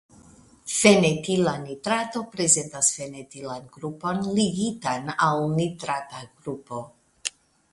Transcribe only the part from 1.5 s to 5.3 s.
nitrato prezentas fenetilan grupon ligitan